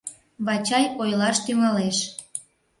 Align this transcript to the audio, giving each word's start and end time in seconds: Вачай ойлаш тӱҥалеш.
Вачай 0.45 0.85
ойлаш 1.01 1.37
тӱҥалеш. 1.45 1.97